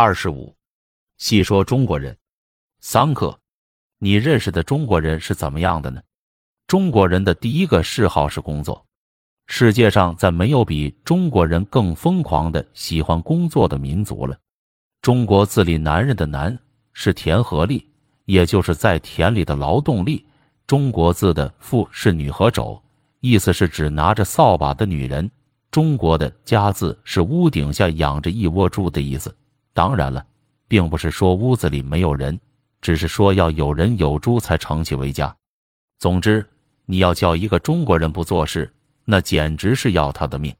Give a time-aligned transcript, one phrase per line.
[0.00, 0.54] 二十五，
[1.16, 2.16] 细说中国人。
[2.78, 3.36] 桑克，
[3.98, 6.00] 你认识的中国人是怎么样的呢？
[6.68, 8.86] 中国人的第一个嗜好是工作。
[9.48, 14.38] 世界上再没有比中国人更疯狂的喜欢工作的民族了。
[15.02, 16.56] 中国字里男人的男
[16.92, 17.84] 是田和力，
[18.26, 20.24] 也就是在田里的劳动力。
[20.68, 22.80] 中国字的妇是女和肘，
[23.18, 25.28] 意思是指拿着扫把的女人。
[25.72, 29.36] 中国的家字是屋顶下养着一窝猪的意思。
[29.78, 30.26] 当然了，
[30.66, 32.36] 并不是说屋子里没有人，
[32.80, 35.32] 只是说要有人有猪才成其为家。
[36.00, 36.44] 总之，
[36.84, 38.68] 你要叫一个中国人不做事。
[39.04, 40.52] 那简直是要他的命！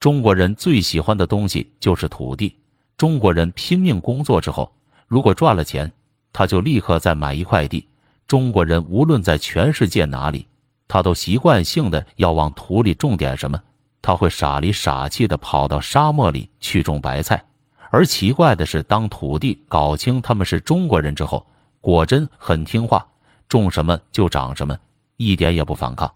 [0.00, 2.56] 中国人最喜欢的东西就是土地。
[2.96, 4.72] 中国人拼命工作之后，
[5.06, 5.92] 如果赚了钱，
[6.32, 7.86] 他就立刻再买一块地。
[8.26, 10.46] 中国人无论在全世界哪里，
[10.88, 13.62] 他都习惯性的要往土里种点什么。
[14.00, 17.44] 他会傻里傻气的跑到沙漠里去种白菜。
[17.90, 21.46] 而奇怪的是，当土地搞清他们是中国人之后，
[21.80, 23.06] 果真很听话，
[23.48, 24.76] 种什么就长什么，
[25.16, 26.12] 一点也不反抗。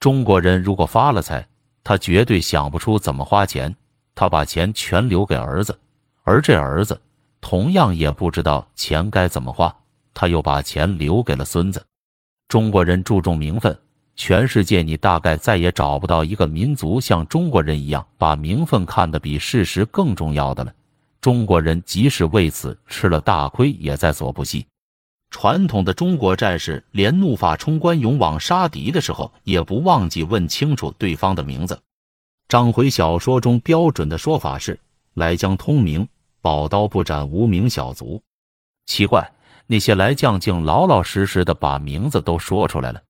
[0.00, 1.46] 中国人如果发了财，
[1.84, 3.74] 他绝对想不出怎么花钱，
[4.14, 5.78] 他把钱全留给儿子，
[6.24, 7.00] 而这儿子
[7.40, 9.74] 同样也不知道钱该怎么花，
[10.12, 11.84] 他又把钱留给了孙子。
[12.48, 13.76] 中国人注重名分，
[14.16, 20.72] 全世界你大概再也找不到一个民族像中国人一样把名分看得比事实更重要的了。
[21.20, 24.66] 中国人即使为此吃了大亏，也在所不惜。
[25.30, 31.78] 传统的中国战士连怒发冲冠、勇往杀敌的时候，也不忘记问清楚对方的名字。
[32.48, 34.78] 章回小说中标准的说法是
[35.14, 36.06] “来将通明，
[36.40, 38.22] 宝刀不斩无名小卒”。
[38.86, 39.32] 奇怪，
[39.66, 43.02] 那些来将竟老老实实的把名字都说出来了。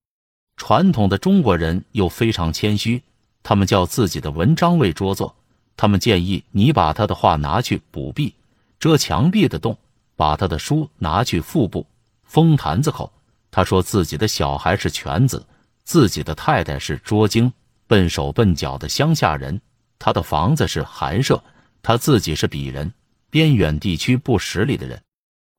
[0.57, 3.03] 传统的中国人又非常谦虚，
[3.43, 5.37] 他们叫自己的文章为拙作。
[5.77, 8.33] 他们建议你把他的话拿去补壁，
[8.79, 9.75] 遮墙壁的洞；
[10.17, 11.87] 把他的书拿去腹部。
[12.25, 13.13] 封坛子口，
[13.51, 15.47] 他说自己的小孩是犬子，
[15.85, 17.53] 自己的太太是拙精、
[17.87, 19.61] 笨手笨脚的乡下人，
[19.99, 21.43] 他的房子是寒舍，
[21.83, 22.93] 他自己是鄙人，
[23.31, 25.01] 边远地区不识礼的人，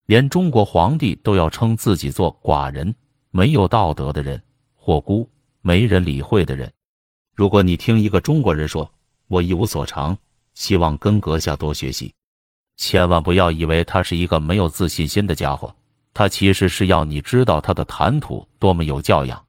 [0.07, 2.93] 连中国皇帝都要称自己做寡人，
[3.31, 4.41] 没有道德的人，
[4.75, 5.29] 或孤，
[5.61, 6.71] 没人理会的人。
[7.33, 8.91] 如果你听一个中国人说
[9.27, 10.17] “我一无所长，
[10.53, 12.13] 希望跟阁下多学习”，
[12.77, 15.73] 千万不要以为他是一个没有自信心的家伙。
[16.13, 19.43] 他其实是要你知道他的谈吐多么有教养。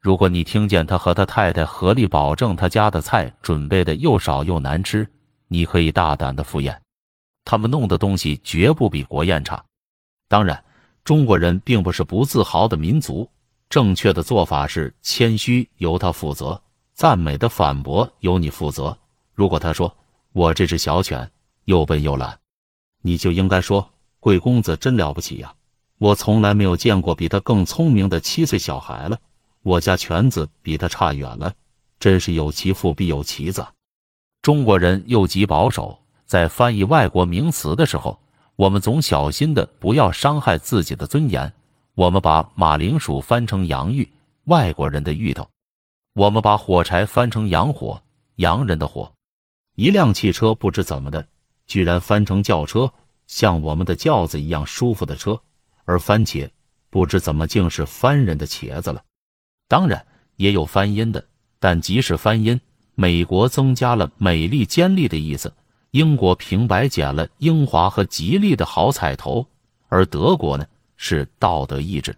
[0.00, 5.06] 如果你听见他和他太太合力保证他家的菜准备的又少又难吃，
[5.46, 6.76] 你可以大胆的敷衍。
[7.44, 9.62] 他们弄的东西绝不比国宴差。
[10.28, 10.64] 当然，
[11.04, 13.28] 中国人并不是不自豪的民族。
[13.68, 16.60] 正确的做法是谦虚由他负责，
[16.92, 18.96] 赞美的反驳由你负责。
[19.40, 19.96] 如果他说
[20.34, 21.30] 我这只小犬
[21.64, 22.38] 又笨又懒，
[23.00, 25.54] 你就应该说贵公子真了不起呀。
[25.96, 29.18] 我从来没有见过比他更聪明的七岁小孩了，
[29.62, 31.54] 我家犬子比他差远了，
[31.98, 33.66] 真是有其父必有其子。
[34.42, 38.20] 中国人又极保守，在翻译外国名词的时候，
[38.56, 41.50] 我们总小心的不要伤害自己的尊严。
[41.94, 44.06] 我们把马铃薯翻成洋芋，
[44.44, 45.44] 外国人的芋头；
[46.12, 48.02] 我们把火柴翻成洋火，
[48.36, 49.10] 洋人的火。
[49.80, 51.26] 一辆汽车不知怎么的，
[51.66, 52.92] 居然翻成轿车，
[53.26, 55.40] 像我们的轿子一样舒服的车。
[55.86, 56.46] 而番茄
[56.90, 59.02] 不知怎么竟是番人的茄子了，
[59.68, 60.04] 当然
[60.36, 61.24] 也有翻音的，
[61.58, 62.60] 但即使翻音，
[62.94, 65.50] 美国增加了美丽尖利的意思，
[65.92, 69.46] 英国平白捡了英华和吉利的好彩头，
[69.88, 70.66] 而德国呢
[70.98, 72.14] 是道德意志。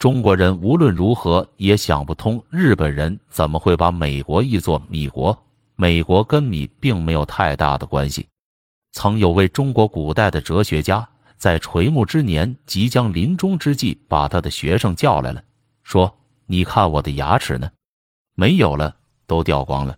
[0.00, 5.44] 中国人无论如何也想不通，日本人怎么会把美国译作米国？
[5.80, 8.26] 美国跟米并没有太大的关系。
[8.90, 11.08] 曾有位中国古代的哲学家。
[11.36, 15.40] 在垂暮之年，即将临终之际，把他的学生叫来了，
[15.84, 17.70] 说：“你看我的牙齿呢？
[18.34, 19.96] 没有了，都掉光了。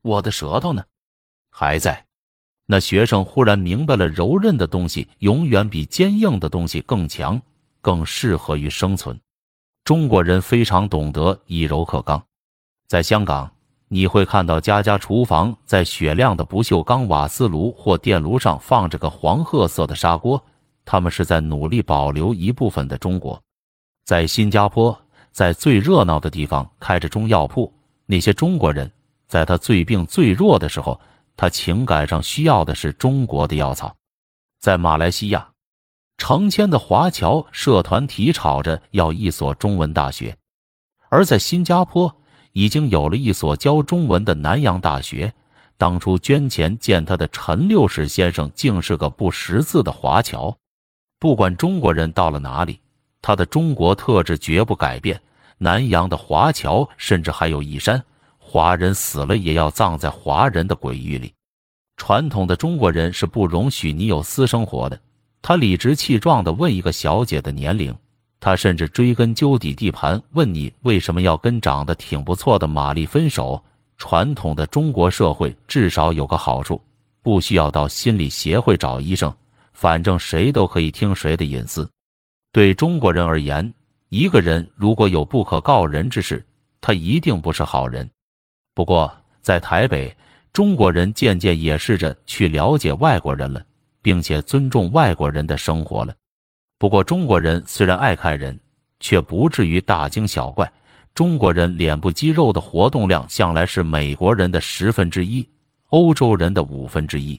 [0.00, 0.82] 我的舌头呢？
[1.50, 2.06] 还在。”
[2.64, 7.38] 那学生忽然明白了，柔韧的东西永远比坚硬的东西更强，
[7.82, 9.20] 更适合于生存。
[9.84, 12.24] 中国人非常懂得以柔克刚。
[12.88, 13.54] 在香港，
[13.92, 20.40] 你会看到家家厨房在雪亮的不锈钢瓦斯炉或电炉上放着个黄褐色的砂锅。
[20.84, 23.40] 他们是在努力保留一部分的中国，
[24.04, 24.96] 在新加坡，
[25.32, 27.72] 在最热闹的地方开着中药铺。
[28.06, 28.88] 那些中国人，
[29.26, 30.98] 在他最病最弱的时候，
[31.36, 33.92] 他情感上需要的是中国的药草。
[34.60, 35.48] 在马来西亚，
[36.16, 40.36] 成千的华侨社团体吵着要一所中文大学，
[41.08, 42.14] 而在新加坡，
[42.52, 45.32] 已经有了一所教中文的南洋大学。
[45.76, 50.54] 当初捐钱见他的陈六史先生竟是个不识字的华侨。
[51.18, 52.80] 不管中国人到了哪里，
[53.22, 55.20] 他的中国特质绝不改变。
[55.56, 58.02] 南洋的华侨甚至还有一山：
[58.38, 61.32] 华人死了也要葬在华人的鬼域里。
[61.96, 64.98] 传统的中国人是不容许你有私生活的。
[65.42, 67.94] 他理直气壮地问一个小姐的年龄，
[68.40, 73.62] 他甚至追根究底地盘问你为什么要跟长得挺不错的玛丽分手。
[73.98, 76.82] 传统的中国社会至少有个好处，
[77.20, 79.30] 不需要到心理协会找医生，
[79.74, 81.86] 反正谁都可以听谁的隐私。
[82.50, 83.70] 对中国人而言，
[84.08, 86.42] 一个人如果有不可告人之事，
[86.80, 88.08] 他一定不是好人。
[88.74, 90.16] 不过，在台北，
[90.50, 93.62] 中国人渐渐也试着去了解外国人了，
[94.00, 96.14] 并且尊重外国人的生活了。
[96.80, 98.58] 不过，中国人虽然爱看人，
[99.00, 100.72] 却不至于大惊小怪。
[101.14, 105.46] 中国人脸部肌肉的活动量向来是美国人的十分之一，
[105.88, 107.38] 欧洲人的五分之一。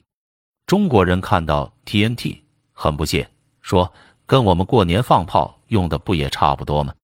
[0.64, 2.38] 中国人看到 TNT
[2.72, 3.28] 很不屑，
[3.62, 3.92] 说
[4.26, 6.94] ：“跟我们过年放炮用的不也差不多吗？”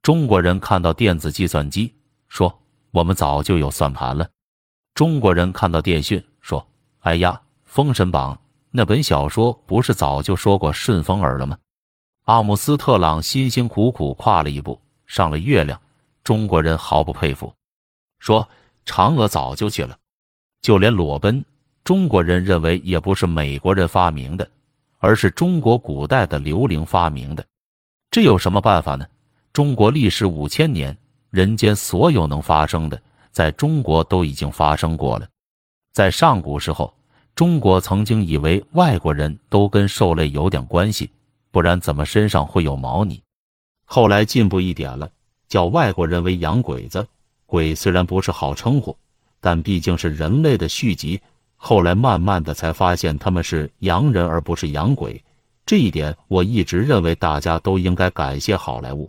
[0.00, 1.92] 中国人看到电子计算机，
[2.28, 4.26] 说：“我们早就有算盘了。”
[4.94, 6.66] 中国人看到电讯，说
[7.00, 8.34] ：“哎呀，《封神榜》
[8.70, 11.58] 那本小说不是早就说过顺风耳了吗？”
[12.24, 15.78] 阿姆斯特朗辛辛苦苦跨了一步，上了月亮。
[16.22, 17.52] 中国人毫不佩服，
[18.18, 18.48] 说
[18.86, 19.94] 嫦娥早就去了。
[20.62, 21.44] 就连裸奔，
[21.84, 24.50] 中国人认为也不是美国人发明的，
[25.00, 27.44] 而是中国古代的刘伶发明的。
[28.10, 29.06] 这有什么办法呢？
[29.52, 30.96] 中国历史五千年，
[31.28, 32.98] 人间所有能发生的，
[33.32, 35.28] 在中国都已经发生过了。
[35.92, 36.96] 在上古时候，
[37.34, 41.10] 中国曾经以为外国人都跟兽类有点关系，
[41.54, 43.22] 不然怎么身上会有毛呢？
[43.84, 45.08] 后来进步一点了。
[45.46, 47.06] 叫外国人为洋鬼子，
[47.46, 48.98] 鬼虽然不是好称呼，
[49.40, 51.20] 但毕竟是人类的续集。
[51.54, 55.22] 后来慢慢的才发现他们是洋人而不是洋鬼，
[55.64, 59.08] 这一点我一直认为大家都应该感谢好莱坞，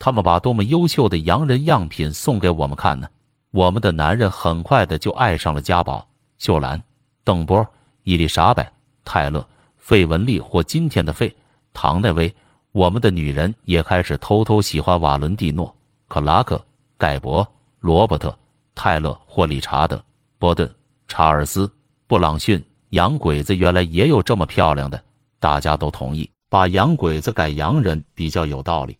[0.00, 3.08] 他们把多么优秀的洋人样品送给我们看呢？
[3.52, 6.04] 我们的男人很快的就爱上了家宝、
[6.38, 6.82] 秀兰、
[7.22, 7.64] 邓波、
[8.02, 8.68] 伊丽莎白、
[9.04, 9.46] 泰勒、
[9.76, 11.32] 费雯丽或今天的费、
[11.80, 12.34] 唐奈威。
[12.72, 15.72] 我们的女人也开始偷偷喜欢瓦伦蒂诺、
[16.08, 16.60] 克拉克、
[16.96, 17.46] 盖博、
[17.78, 18.36] 罗伯特、
[18.74, 20.02] 泰勒霍理查德、
[20.40, 20.68] 波顿、
[21.06, 21.72] 查尔斯、
[22.08, 22.60] 布朗逊。
[22.90, 25.00] 洋鬼子原来也有这么漂亮的，
[25.38, 28.98] 大家都同意把洋鬼子改洋人比较有道理。